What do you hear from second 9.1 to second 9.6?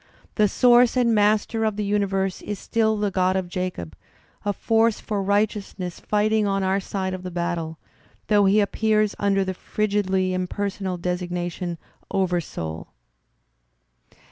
under the